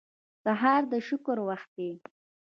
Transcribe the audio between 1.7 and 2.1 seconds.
دی.